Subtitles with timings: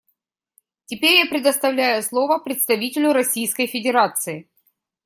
[0.87, 4.49] Теперь я предоставляю слово представителю Российской Федерации.